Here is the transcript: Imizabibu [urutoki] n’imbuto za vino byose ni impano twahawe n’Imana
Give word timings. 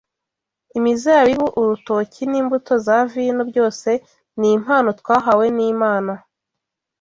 Imizabibu 0.77 1.47
[urutoki] 1.59 2.23
n’imbuto 2.31 2.73
za 2.85 2.97
vino 3.11 3.43
byose 3.51 3.89
ni 4.39 4.47
impano 4.55 4.89
twahawe 4.99 5.45
n’Imana 5.57 6.13